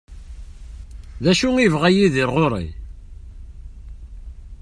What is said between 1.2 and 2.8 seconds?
D acu i yebɣa Yidir ɣur-i?